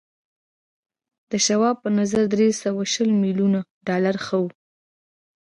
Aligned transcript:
د 1.31 1.33
شواب 1.45 1.75
په 1.83 1.89
نظر 1.99 2.23
درې 2.33 2.49
سوه 2.63 2.83
شل 2.93 3.09
ميليونه 3.23 3.59
ډالر 3.87 4.15
ښه 4.25 4.37
و 4.43 4.45